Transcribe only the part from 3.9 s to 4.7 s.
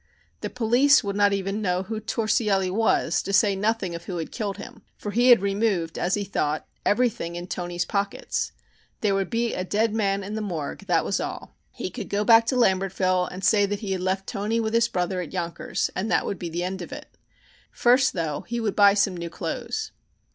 of who had killed